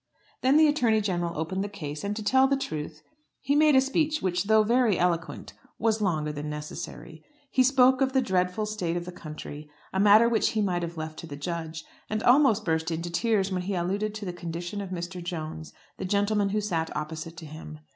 [0.41, 3.03] Then the Attorney General opened the case, and to tell the truth,
[3.39, 7.23] he made a speech which though very eloquent, was longer than necessary.
[7.51, 10.97] He spoke of the dreadful state of the country, a matter which he might have
[10.97, 14.81] left to the judge, and almost burst into tears when he alluded to the condition
[14.81, 15.23] of Mr.
[15.23, 17.77] Jones, the gentleman who sat opposite to him.